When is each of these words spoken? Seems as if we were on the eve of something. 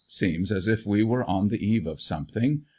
Seems 0.07 0.51
as 0.51 0.67
if 0.67 0.83
we 0.83 1.03
were 1.03 1.23
on 1.25 1.49
the 1.49 1.63
eve 1.63 1.85
of 1.85 2.01
something. 2.01 2.63